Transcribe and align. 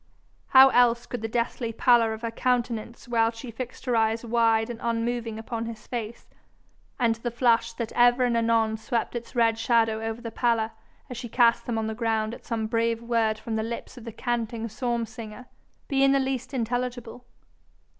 How 0.47 0.69
else 0.69 1.05
could 1.05 1.21
the 1.21 1.27
deathly 1.27 1.71
pallor 1.71 2.11
of 2.11 2.23
her 2.23 2.31
countenance 2.31 3.07
while 3.07 3.29
she 3.29 3.51
fixed 3.51 3.85
her 3.85 3.95
eyes 3.95 4.25
wide 4.25 4.71
and 4.71 4.79
unmoving 4.81 5.37
upon 5.37 5.67
his 5.67 5.85
face, 5.85 6.25
and 6.97 7.13
the 7.17 7.29
flush 7.29 7.73
that 7.73 7.91
ever 7.91 8.25
and 8.25 8.35
anon 8.35 8.77
swept 8.77 9.15
its 9.15 9.35
red 9.35 9.59
shadow 9.59 10.01
over 10.01 10.19
the 10.19 10.31
pallor 10.31 10.71
as 11.07 11.17
she 11.17 11.29
cast 11.29 11.67
them 11.67 11.77
on 11.77 11.85
the 11.85 11.93
ground 11.93 12.33
at 12.33 12.47
some 12.47 12.65
brave 12.65 13.03
word 13.03 13.37
from 13.37 13.57
the 13.57 13.61
lips 13.61 13.95
of 13.95 14.03
the 14.03 14.11
canting 14.11 14.67
psalm 14.67 15.05
singer, 15.05 15.45
be 15.87 16.03
in 16.03 16.13
the 16.13 16.19
least 16.19 16.51
intelligible? 16.51 17.25